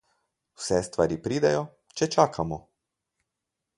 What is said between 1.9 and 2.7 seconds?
če čakamo.